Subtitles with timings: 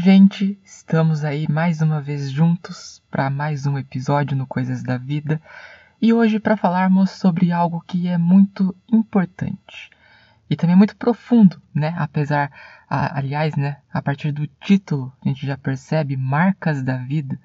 [0.00, 0.56] Gente!
[0.64, 5.42] Estamos aí mais uma vez juntos para mais um episódio no Coisas da Vida
[6.00, 9.90] e hoje para falarmos sobre algo que é muito importante
[10.48, 11.96] e também muito profundo, né?
[11.98, 12.48] Apesar,
[12.88, 13.78] a, aliás, né?
[13.92, 17.36] A partir do título a gente já percebe marcas da vida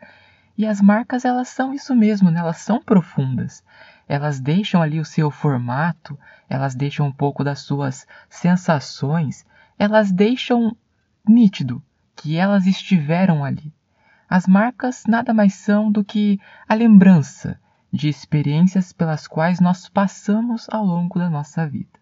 [0.55, 2.39] e as marcas elas são isso mesmo, né?
[2.39, 3.63] Elas são profundas.
[4.07, 9.43] Elas deixam ali o seu formato, elas deixam um pouco das suas sensações,
[9.79, 10.77] elas deixam
[11.27, 11.81] nítido
[12.15, 13.73] que elas estiveram ali.
[14.29, 17.59] As marcas nada mais são do que a lembrança
[17.91, 21.99] de experiências pelas quais nós passamos ao longo da nossa vida.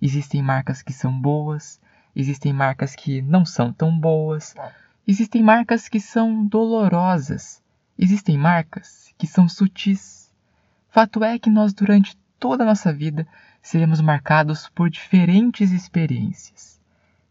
[0.00, 1.80] Existem marcas que são boas,
[2.14, 4.54] existem marcas que não são tão boas,
[5.06, 7.60] existem marcas que são dolorosas,
[7.98, 10.32] existem marcas que são sutis.
[10.90, 13.26] Fato é que nós, durante toda a nossa vida,
[13.60, 16.80] seremos marcados por diferentes experiências.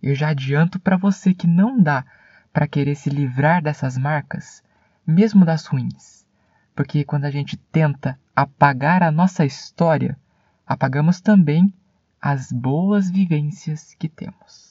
[0.04, 2.04] Eu já adianto para você que não dá
[2.52, 4.62] para querer se livrar dessas marcas,
[5.08, 6.26] mesmo das ruins.
[6.76, 10.18] Porque quando a gente tenta apagar a nossa história,
[10.68, 11.74] apagamos também
[12.22, 14.68] as boas vivências que temos.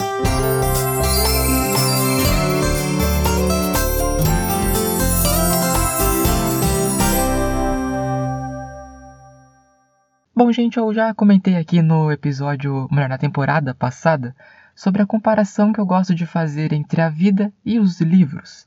[10.36, 14.36] Bom, gente, eu já comentei aqui no episódio, melhor, na temporada passada,
[14.82, 18.64] sobre a comparação que eu gosto de fazer entre a vida e os livros.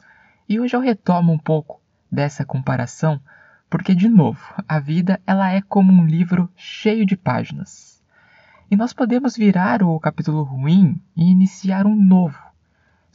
[0.47, 3.19] E hoje eu retomo um pouco dessa comparação,
[3.69, 8.02] porque de novo, a vida ela é como um livro cheio de páginas.
[8.72, 12.41] E nós podemos virar o capítulo ruim e iniciar um novo.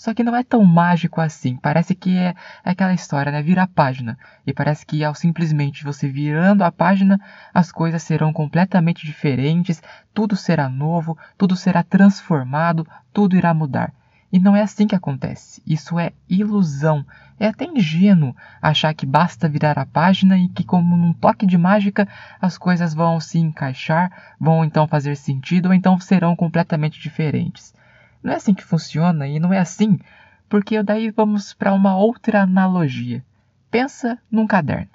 [0.01, 1.59] Só que não é tão mágico assim.
[1.59, 2.34] Parece que é,
[2.65, 3.43] aquela história, né?
[3.43, 4.19] Vira a página.
[4.47, 7.20] E parece que ao simplesmente você virando a página,
[7.53, 9.83] as coisas serão completamente diferentes,
[10.15, 13.92] tudo será novo, tudo será transformado, tudo irá mudar.
[14.33, 15.62] E não é assim que acontece.
[15.67, 17.05] Isso é ilusão.
[17.39, 21.59] É até ingênuo achar que basta virar a página e que, como num toque de
[21.59, 22.09] mágica,
[22.41, 24.11] as coisas vão se encaixar,
[24.41, 27.79] vão então fazer sentido ou então serão completamente diferentes.
[28.23, 29.98] Não é assim que funciona e não é assim
[30.51, 33.25] porque daí vamos para uma outra analogia.
[33.70, 34.91] Pensa num caderno.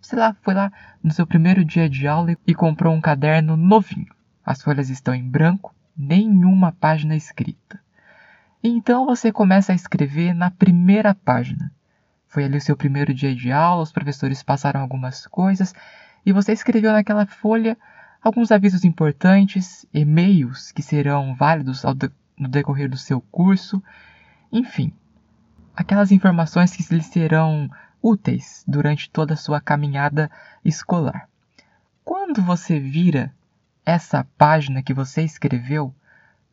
[0.00, 0.72] Você lá foi lá
[1.04, 4.08] no seu primeiro dia de aula e comprou um caderno novinho.
[4.42, 7.78] As folhas estão em branco, nenhuma página escrita.
[8.64, 11.70] Então você começa a escrever na primeira página.
[12.26, 15.74] Foi ali o seu primeiro dia de aula, os professores passaram algumas coisas
[16.24, 17.76] e você escreveu naquela folha
[18.22, 23.82] alguns avisos importantes, e-mails que serão válidos de no decorrer do seu curso,
[24.52, 24.92] enfim,
[25.74, 27.68] aquelas informações que lhe serão
[28.02, 30.30] úteis durante toda a sua caminhada
[30.64, 31.28] escolar.
[32.04, 33.34] Quando você vira
[33.84, 35.94] essa página que você escreveu,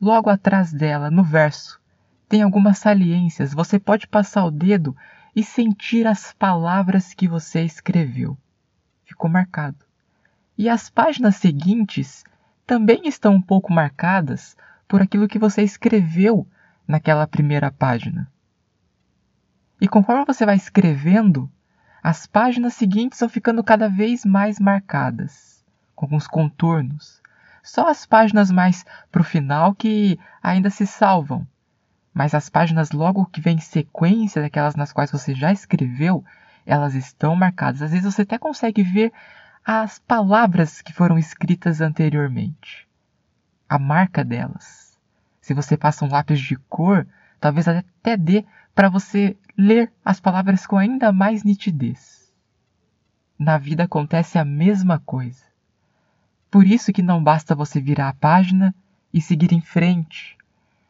[0.00, 1.80] logo atrás dela, no verso,
[2.28, 4.96] tem algumas saliências, você pode passar o dedo
[5.34, 8.36] e sentir as palavras que você escreveu.
[9.04, 9.85] Ficou marcado.
[10.58, 12.24] E as páginas seguintes
[12.66, 14.56] também estão um pouco marcadas
[14.88, 16.46] por aquilo que você escreveu
[16.86, 18.30] naquela primeira página.
[19.80, 21.50] E conforme você vai escrevendo,
[22.02, 27.20] as páginas seguintes vão ficando cada vez mais marcadas, com alguns contornos.
[27.62, 31.46] Só as páginas mais para o final que ainda se salvam.
[32.14, 36.24] Mas as páginas logo que vem em sequência daquelas nas quais você já escreveu,
[36.64, 37.82] elas estão marcadas.
[37.82, 39.12] Às vezes você até consegue ver
[39.68, 42.86] as palavras que foram escritas anteriormente,
[43.68, 44.96] a marca delas.
[45.40, 47.04] Se você passa um lápis de cor,
[47.40, 48.44] talvez até dê
[48.76, 52.32] para você ler as palavras com ainda mais nitidez.
[53.36, 55.42] Na vida acontece a mesma coisa.
[56.48, 58.72] Por isso que não basta você virar a página
[59.12, 60.38] e seguir em frente,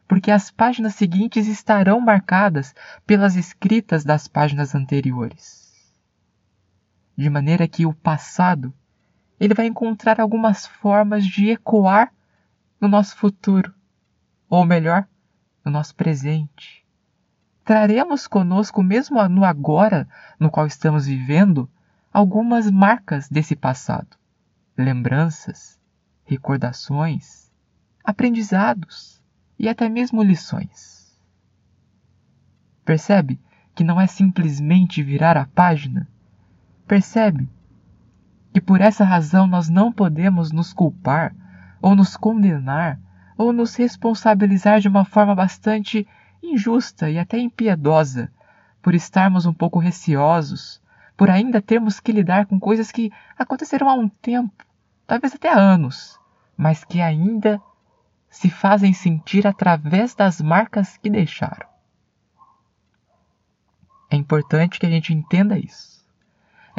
[0.07, 2.75] porque as páginas seguintes estarão marcadas
[3.07, 5.66] pelas escritas das páginas anteriores
[7.17, 8.71] de maneira que o passado
[9.39, 12.13] ele vai encontrar algumas formas de ecoar
[12.79, 13.73] no nosso futuro,
[14.47, 15.07] ou melhor,
[15.65, 16.85] no nosso presente.
[17.63, 20.07] Traremos conosco, mesmo no agora
[20.39, 21.69] no qual estamos vivendo,
[22.13, 24.15] algumas marcas desse passado,
[24.77, 25.79] lembranças,
[26.23, 27.51] recordações,
[28.03, 29.21] aprendizados
[29.59, 31.19] e até mesmo lições.
[32.85, 33.39] Percebe
[33.75, 36.07] que não é simplesmente virar a página
[36.87, 37.49] Percebe
[38.53, 41.35] que por essa razão nós não podemos nos culpar,
[41.81, 42.99] ou nos condenar,
[43.37, 46.07] ou nos responsabilizar de uma forma bastante
[46.41, 48.31] injusta e até impiedosa,
[48.81, 50.81] por estarmos um pouco receosos,
[51.17, 54.65] por ainda termos que lidar com coisas que aconteceram há um tempo,
[55.05, 56.17] talvez até há anos,
[56.55, 57.61] mas que ainda
[58.29, 61.67] se fazem sentir através das marcas que deixaram.
[64.11, 65.96] importante que a gente entenda isso.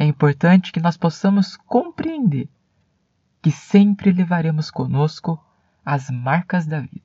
[0.01, 2.49] É importante que nós possamos compreender
[3.43, 5.45] que sempre levaremos conosco
[5.85, 7.03] as marcas da vida.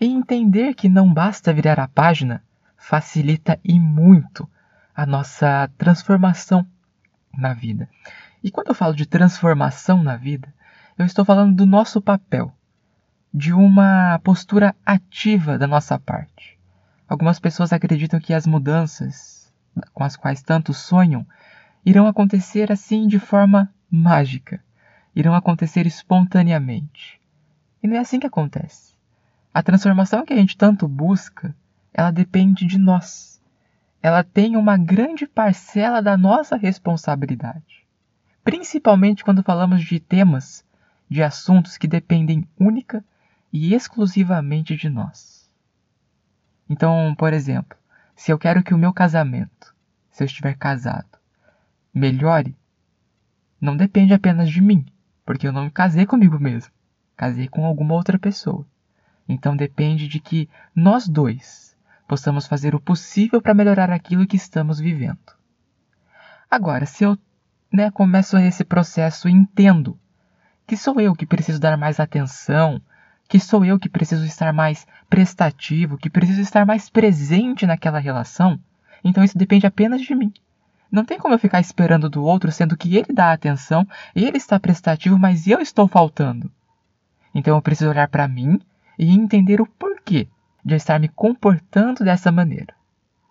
[0.00, 2.42] E entender que não basta virar a página
[2.78, 4.48] facilita e muito
[4.94, 6.66] a nossa transformação
[7.36, 7.86] na vida.
[8.42, 10.48] E quando eu falo de transformação na vida,
[10.96, 12.55] eu estou falando do nosso papel,
[13.32, 16.58] de uma postura ativa da nossa parte.
[17.08, 19.36] Algumas pessoas acreditam que as mudanças
[19.92, 21.26] com as quais tanto sonham
[21.84, 24.60] irão acontecer assim de forma mágica,
[25.14, 27.20] irão acontecer espontaneamente.
[27.82, 28.94] E não é assim que acontece.
[29.52, 31.54] A transformação que a gente tanto busca,
[31.92, 33.40] ela depende de nós.
[34.02, 37.86] Ela tem uma grande parcela da nossa responsabilidade.
[38.44, 40.64] Principalmente quando falamos de temas,
[41.08, 43.04] de assuntos que dependem única
[43.56, 45.50] e exclusivamente de nós.
[46.68, 47.78] Então, por exemplo,
[48.14, 49.74] se eu quero que o meu casamento,
[50.10, 51.18] se eu estiver casado,
[51.92, 52.54] melhore,
[53.58, 54.84] não depende apenas de mim,
[55.24, 56.70] porque eu não me casei comigo mesmo,
[57.16, 58.66] casei com alguma outra pessoa.
[59.26, 61.74] Então depende de que nós dois
[62.06, 65.18] possamos fazer o possível para melhorar aquilo que estamos vivendo.
[66.50, 67.18] Agora, se eu
[67.72, 69.98] né, começo esse processo e entendo
[70.66, 72.80] que sou eu que preciso dar mais atenção,
[73.28, 78.58] que sou eu que preciso estar mais prestativo, que preciso estar mais presente naquela relação,
[79.02, 80.32] então isso depende apenas de mim.
[80.90, 84.58] Não tem como eu ficar esperando do outro, sendo que ele dá atenção, ele está
[84.58, 86.50] prestativo, mas eu estou faltando.
[87.34, 88.60] Então eu preciso olhar para mim
[88.98, 90.28] e entender o porquê
[90.64, 92.74] de eu estar me comportando dessa maneira.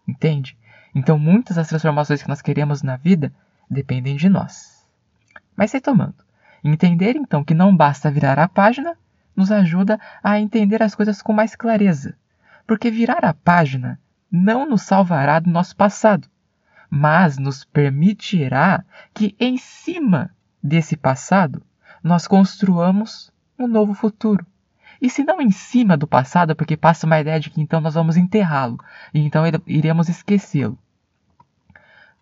[0.07, 0.57] Entende?
[0.93, 3.33] Então muitas das transformações que nós queremos na vida
[3.69, 4.85] dependem de nós.
[5.55, 6.15] Mas retomando,
[6.63, 8.97] entender então que não basta virar a página
[9.35, 12.15] nos ajuda a entender as coisas com mais clareza,
[12.65, 13.99] porque virar a página
[14.31, 16.27] não nos salvará do nosso passado,
[16.89, 18.83] mas nos permitirá
[19.13, 21.61] que em cima desse passado
[22.03, 24.45] nós construamos um novo futuro.
[25.01, 27.93] E se não em cima do passado, porque passa uma ideia de que então nós
[27.93, 28.79] vamos enterrá-lo
[29.13, 30.77] e então iremos esquecê-lo.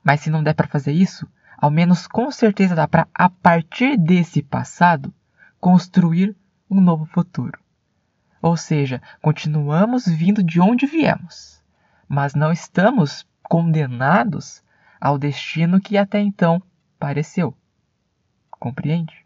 [0.03, 1.27] Mas se não der para fazer isso,
[1.57, 5.13] ao menos com certeza dá para, a partir desse passado,
[5.59, 6.35] construir
[6.73, 7.59] um novo futuro.
[8.41, 11.63] Ou seja, continuamos vindo de onde viemos,
[12.07, 14.61] mas não estamos condenados
[14.99, 16.61] ao destino que até então
[16.99, 17.55] pareceu.
[18.51, 19.23] Compreende?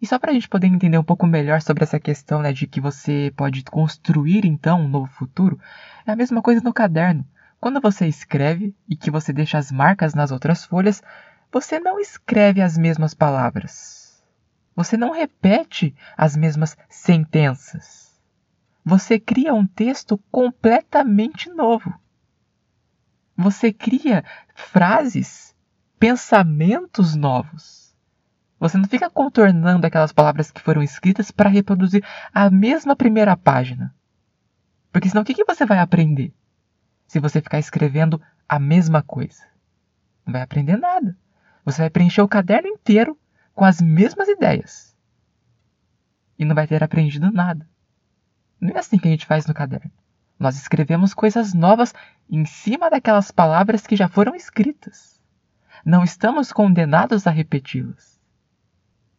[0.00, 2.66] E só para a gente poder entender um pouco melhor sobre essa questão né, de
[2.66, 5.60] que você pode construir então um novo futuro,
[6.06, 7.24] é a mesma coisa no caderno.
[7.60, 11.02] Quando você escreve e que você deixa as marcas nas outras folhas,
[11.52, 13.99] você não escreve as mesmas palavras.
[14.80, 18.18] Você não repete as mesmas sentenças.
[18.82, 21.92] Você cria um texto completamente novo.
[23.36, 24.24] Você cria
[24.54, 25.54] frases,
[25.98, 27.94] pensamentos novos.
[28.58, 32.02] Você não fica contornando aquelas palavras que foram escritas para reproduzir
[32.32, 33.94] a mesma primeira página.
[34.90, 36.32] Porque senão o que, que você vai aprender?
[37.06, 38.18] Se você ficar escrevendo
[38.48, 39.42] a mesma coisa.
[40.24, 41.14] Não vai aprender nada.
[41.66, 43.19] Você vai preencher o caderno inteiro
[43.60, 44.96] com as mesmas ideias.
[46.38, 47.68] E não vai ter aprendido nada.
[48.58, 49.92] Não é assim que a gente faz no caderno.
[50.38, 51.92] Nós escrevemos coisas novas
[52.30, 55.20] em cima daquelas palavras que já foram escritas.
[55.84, 58.18] Não estamos condenados a repeti-las.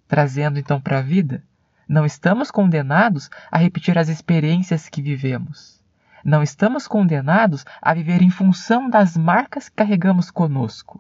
[0.07, 1.43] Trazendo então para a vida,
[1.88, 5.79] não estamos condenados a repetir as experiências que vivemos.
[6.25, 11.00] Não estamos condenados a viver em função das marcas que carregamos conosco.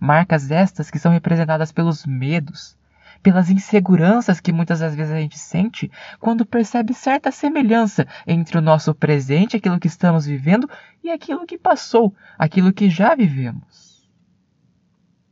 [0.00, 2.76] Marcas estas que são representadas pelos medos,
[3.22, 8.60] pelas inseguranças que muitas das vezes a gente sente quando percebe certa semelhança entre o
[8.62, 10.68] nosso presente, aquilo que estamos vivendo,
[11.02, 14.08] e aquilo que passou, aquilo que já vivemos.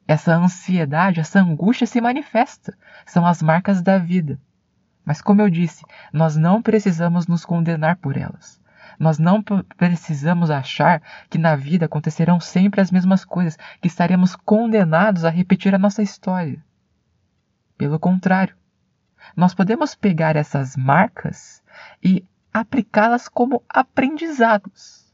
[0.07, 4.39] Essa ansiedade, essa angústia se manifesta, são as marcas da vida.
[5.05, 8.61] Mas, como eu disse, nós não precisamos nos condenar por elas.
[8.99, 9.43] Nós não
[9.77, 15.75] precisamos achar que na vida acontecerão sempre as mesmas coisas, que estaremos condenados a repetir
[15.75, 16.63] a nossa história.
[17.77, 18.57] Pelo contrário,
[19.37, 21.63] nós podemos pegar essas marcas
[22.03, 25.13] e aplicá-las como aprendizados.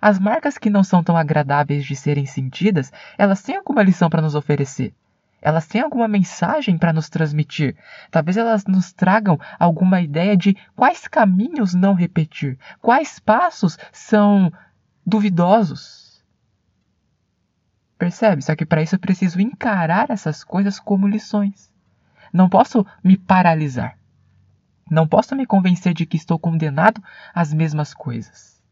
[0.00, 4.22] As marcas que não são tão agradáveis de serem sentidas, elas têm alguma lição para
[4.22, 4.94] nos oferecer.
[5.42, 7.76] Elas têm alguma mensagem para nos transmitir.
[8.12, 14.52] Talvez elas nos tragam alguma ideia de quais caminhos não repetir, quais passos são
[15.04, 16.24] duvidosos.
[17.98, 18.42] Percebe?
[18.42, 21.72] Só que para isso eu preciso encarar essas coisas como lições.
[22.32, 23.98] Não posso me paralisar.
[24.88, 27.02] Não posso me convencer de que estou condenado
[27.34, 28.62] às mesmas coisas.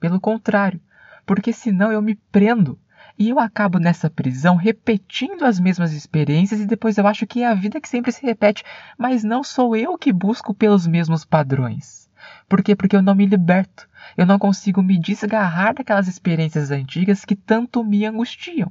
[0.00, 0.80] Pelo contrário,
[1.26, 2.78] porque senão eu me prendo
[3.18, 7.48] e eu acabo nessa prisão repetindo as mesmas experiências e depois eu acho que é
[7.48, 8.62] a vida que sempre se repete,
[8.96, 12.08] mas não sou eu que busco pelos mesmos padrões.
[12.48, 12.76] Por quê?
[12.76, 13.88] Porque eu não me liberto.
[14.16, 18.70] Eu não consigo me desgarrar daquelas experiências antigas que tanto me angustiam.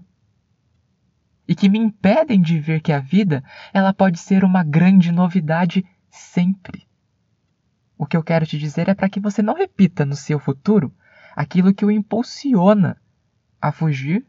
[1.46, 5.86] E que me impedem de ver que a vida, ela pode ser uma grande novidade
[6.10, 6.88] sempre.
[7.98, 10.94] O que eu quero te dizer é para que você não repita no seu futuro
[11.36, 12.98] aquilo que o impulsiona
[13.62, 14.26] a fugir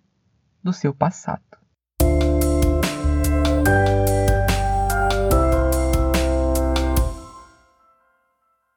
[0.62, 1.42] do seu passado.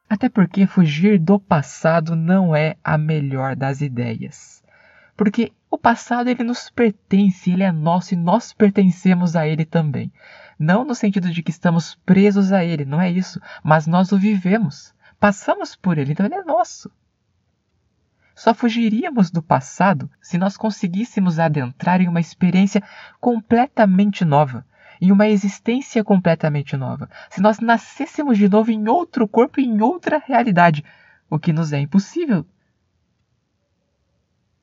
[0.10, 4.62] Até porque fugir do passado não é a melhor das ideias.
[5.16, 10.12] Porque o passado ele nos pertence, ele é nosso e nós pertencemos a ele também.
[10.60, 14.18] Não no sentido de que estamos presos a ele, não é isso, mas nós o
[14.18, 16.92] vivemos, passamos por ele, então ele é nosso.
[18.42, 22.82] Só fugiríamos do passado se nós conseguíssemos adentrar em uma experiência
[23.20, 24.66] completamente nova,
[25.00, 27.08] em uma existência completamente nova.
[27.30, 30.84] Se nós nascêssemos de novo em outro corpo em outra realidade,
[31.30, 32.44] o que nos é impossível.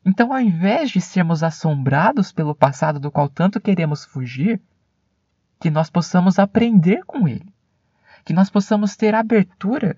[0.04, 4.61] Então, ao invés de sermos assombrados pelo passado do qual tanto queremos fugir,
[5.61, 7.47] que nós possamos aprender com ele,
[8.25, 9.97] que nós possamos ter abertura,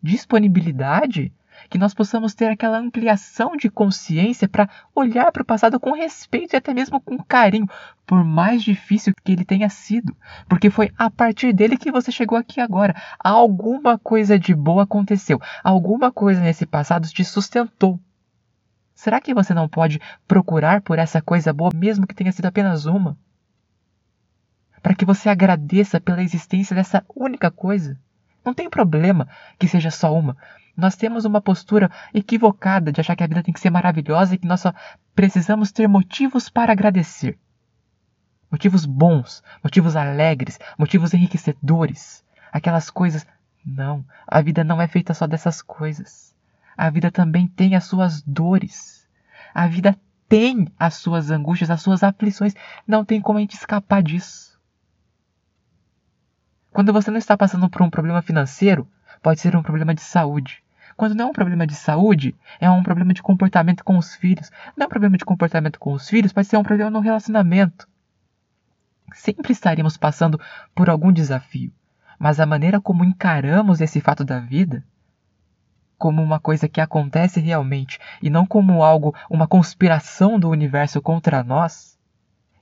[0.00, 1.32] disponibilidade
[1.68, 6.54] que nós possamos ter aquela ampliação de consciência para olhar para o passado com respeito
[6.54, 7.68] e até mesmo com carinho,
[8.06, 10.16] por mais difícil que ele tenha sido,
[10.48, 12.94] porque foi a partir dele que você chegou aqui agora.
[13.18, 17.98] Alguma coisa de boa aconteceu, alguma coisa nesse passado te sustentou.
[18.94, 22.86] Será que você não pode procurar por essa coisa boa, mesmo que tenha sido apenas
[22.86, 23.18] uma?
[24.82, 27.98] Para que você agradeça pela existência dessa única coisa.
[28.42, 30.36] Não tem problema que seja só uma,
[30.76, 34.38] nós temos uma postura equivocada de achar que a vida tem que ser maravilhosa e
[34.38, 34.74] que nós só
[35.14, 37.38] precisamos ter motivos para agradecer.
[38.50, 42.24] Motivos bons, motivos alegres, motivos enriquecedores.
[42.52, 43.26] Aquelas coisas.
[43.64, 46.34] Não, a vida não é feita só dessas coisas.
[46.76, 49.08] A vida também tem as suas dores.
[49.52, 52.54] A vida tem as suas angústias, as suas aflições.
[52.86, 54.60] Não tem como a gente escapar disso.
[56.70, 58.86] Quando você não está passando por um problema financeiro,
[59.22, 60.62] pode ser um problema de saúde.
[60.96, 64.50] Quando não é um problema de saúde, é um problema de comportamento com os filhos.
[64.76, 67.86] Não é um problema de comportamento com os filhos, pode ser um problema no relacionamento.
[69.12, 70.40] Sempre estaremos passando
[70.74, 71.70] por algum desafio,
[72.18, 74.82] mas a maneira como encaramos esse fato da vida,
[75.98, 81.44] como uma coisa que acontece realmente e não como algo, uma conspiração do universo contra
[81.44, 81.95] nós,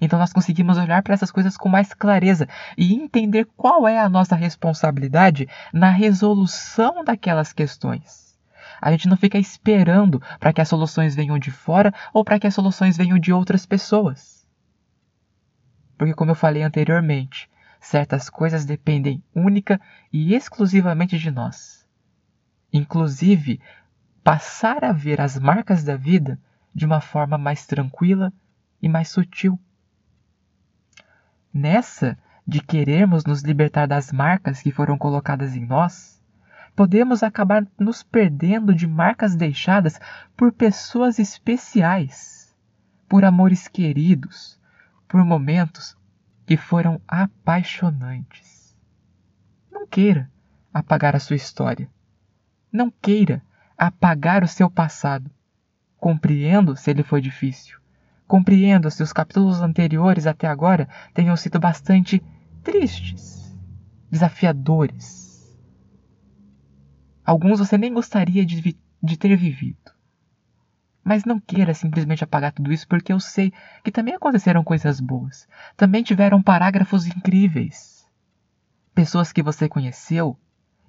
[0.01, 4.09] então nós conseguimos olhar para essas coisas com mais clareza e entender qual é a
[4.09, 8.39] nossa responsabilidade na resolução daquelas questões.
[8.81, 12.47] A gente não fica esperando para que as soluções venham de fora ou para que
[12.47, 14.47] as soluções venham de outras pessoas.
[15.97, 17.49] Porque, como eu falei anteriormente,
[17.81, 19.81] certas coisas dependem única
[20.13, 21.87] e exclusivamente de nós.
[22.73, 23.61] Inclusive,
[24.23, 26.39] passar a ver as marcas da vida
[26.75, 28.33] de uma forma mais tranquila
[28.83, 29.59] e mais sutil.
[31.55, 36.21] Nessa de querermos nos libertar das marcas que foram colocadas em nós,
[36.75, 40.01] podemos acabar nos perdendo de marcas deixadas
[40.37, 42.53] por pessoas especiais,
[43.09, 44.61] por amores queridos,
[45.07, 45.97] por momentos
[46.45, 48.77] que foram apaixonantes.
[49.71, 50.29] Não queira
[50.73, 51.89] apagar a sua história.
[52.73, 53.41] Não queira
[53.79, 55.31] apagar o seu passado.
[55.99, 57.79] Compreendo se ele foi difícil.
[58.27, 62.23] Compreendo se os capítulos anteriores até agora tenham sido bastante
[62.63, 63.55] tristes,
[64.11, 65.25] desafiadores
[67.25, 69.79] Alguns você nem gostaria de, de ter vivido.
[71.03, 73.53] Mas não queira simplesmente apagar tudo isso, porque eu sei
[73.83, 75.49] que também aconteceram coisas boas.
[75.75, 78.07] Também tiveram parágrafos incríveis.
[78.95, 80.39] Pessoas que você conheceu,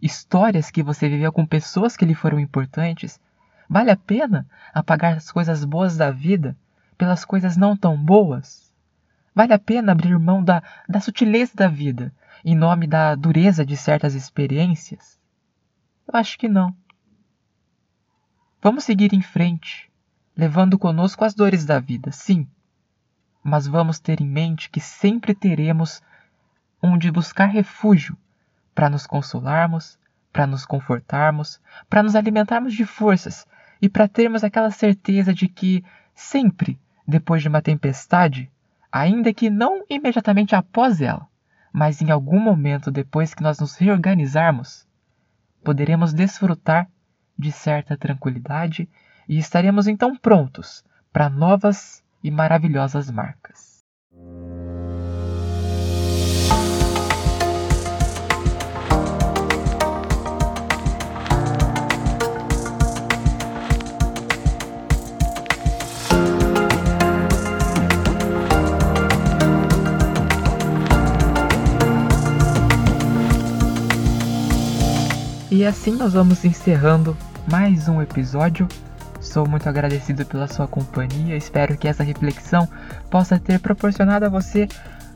[0.02, 3.20] histórias que você viveu com pessoas que lhe foram importantes.
[3.70, 6.56] Vale a pena apagar as coisas boas da vida
[6.98, 8.74] pelas coisas não tão boas?
[9.34, 13.76] Vale a pena abrir mão da, da sutileza da vida em nome da dureza de
[13.76, 15.20] certas experiências?
[16.08, 16.76] Eu acho que não.
[18.62, 19.92] Vamos seguir em frente,
[20.36, 22.48] levando conosco as dores da vida, sim,
[23.44, 26.02] mas vamos ter em mente que sempre teremos
[26.82, 28.18] onde buscar refúgio
[28.74, 30.00] para nos consolarmos,
[30.32, 33.48] para nos confortarmos, para nos alimentarmos de forças
[33.82, 35.84] e para termos aquela certeza de que
[36.14, 38.52] sempre, depois de uma tempestade,
[38.92, 41.28] ainda que não imediatamente após ela,
[41.72, 44.88] mas em algum momento depois que nós nos reorganizarmos,
[45.64, 46.88] poderemos desfrutar
[47.38, 48.88] de certa tranquilidade
[49.28, 53.75] e estaremos então prontos para novas e maravilhosas marcas.
[75.66, 77.18] E assim nós vamos encerrando
[77.48, 78.68] mais um episódio.
[79.20, 81.36] Sou muito agradecido pela sua companhia.
[81.36, 82.70] Espero que essa reflexão
[83.10, 84.68] possa ter proporcionado a você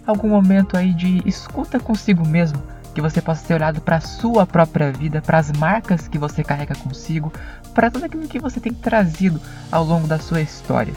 [0.07, 2.59] algum momento aí de escuta consigo mesmo,
[2.95, 6.43] que você possa ter olhado para a sua própria vida, para as marcas que você
[6.43, 7.31] carrega consigo,
[7.75, 9.39] para tudo aquilo que você tem trazido
[9.71, 10.95] ao longo da sua história.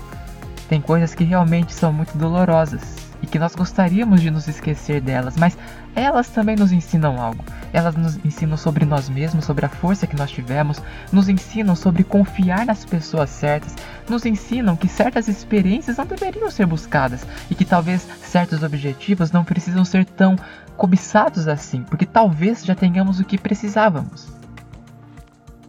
[0.67, 3.02] Tem coisas que realmente são muito dolorosas,
[3.33, 5.57] que nós gostaríamos de nos esquecer delas, mas
[5.97, 7.43] elas também nos ensinam algo.
[7.73, 12.05] Elas nos ensinam sobre nós mesmos, sobre a força que nós tivemos, nos ensinam sobre
[12.05, 13.75] confiar nas pessoas certas,
[14.07, 19.45] nos ensinam que certas experiências não deveriam ser buscadas e que talvez certos objetivos não
[19.45, 20.37] precisam ser tão
[20.77, 24.31] cobiçados assim, porque talvez já tenhamos o que precisávamos.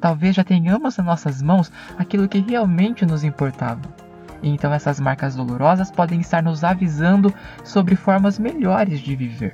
[0.01, 4.02] Talvez já tenhamos em nossas mãos aquilo que realmente nos importava.
[4.43, 7.33] Então essas marcas dolorosas podem estar nos avisando
[7.63, 9.53] sobre formas melhores de viver.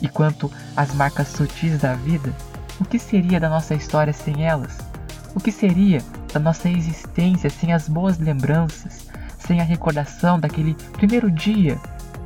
[0.00, 2.32] E quanto às marcas sutis da vida,
[2.80, 4.78] o que seria da nossa história sem elas?
[5.34, 6.00] O que seria
[6.32, 11.78] da nossa existência sem as boas lembranças, sem a recordação daquele primeiro dia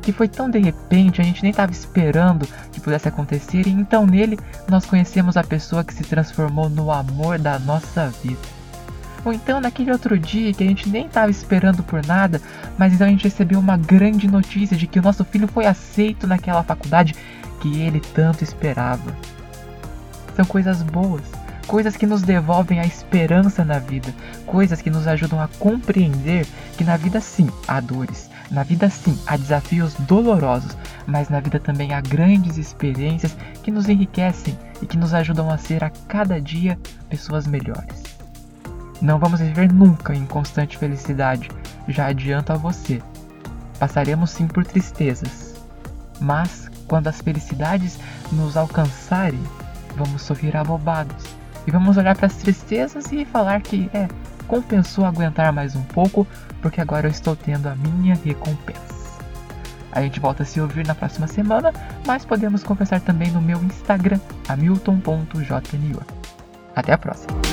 [0.08, 4.06] que foi tão de repente, a gente nem estava esperando que pudesse acontecer, e então
[4.06, 8.57] nele nós conhecemos a pessoa que se transformou no amor da nossa vida.
[9.28, 12.40] Ou então naquele outro dia que a gente nem estava esperando por nada,
[12.78, 16.26] mas então a gente recebeu uma grande notícia de que o nosso filho foi aceito
[16.26, 17.14] naquela faculdade
[17.60, 19.14] que ele tanto esperava.
[20.34, 21.20] São coisas boas,
[21.66, 24.14] coisas que nos devolvem a esperança na vida,
[24.46, 26.46] coisas que nos ajudam a compreender
[26.78, 30.74] que na vida sim há dores, na vida sim há desafios dolorosos,
[31.06, 35.58] mas na vida também há grandes experiências que nos enriquecem e que nos ajudam a
[35.58, 36.78] ser a cada dia
[37.10, 38.07] pessoas melhores.
[39.00, 41.50] Não vamos viver nunca em constante felicidade,
[41.86, 43.00] já adianto a você.
[43.78, 45.54] Passaremos sim por tristezas,
[46.20, 47.98] mas quando as felicidades
[48.32, 49.40] nos alcançarem,
[49.96, 51.24] vamos sorrir abobados
[51.66, 54.08] e vamos olhar para as tristezas e falar que é,
[54.48, 56.26] compensou aguentar mais um pouco,
[56.60, 58.98] porque agora eu estou tendo a minha recompensa.
[59.92, 61.72] A gente volta a se ouvir na próxima semana,
[62.06, 66.00] mas podemos conversar também no meu Instagram, hamilton.jnu.
[66.74, 67.47] Até a próxima!